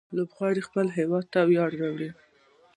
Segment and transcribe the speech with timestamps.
[0.15, 2.09] لوبغاړي خپل هيواد ته ویاړ راوړي.